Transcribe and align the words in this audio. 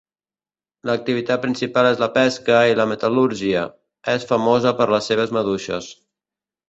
L'activitat 0.89 1.43
principal 1.43 1.89
és 1.89 2.01
la 2.03 2.07
pesca 2.15 2.61
i 2.71 2.79
la 2.79 2.87
metal·lúrgia; 2.93 3.67
és 4.15 4.29
famosa 4.33 4.75
per 4.81 4.89
les 4.95 5.11
seves 5.13 5.37
maduixes. 5.39 5.93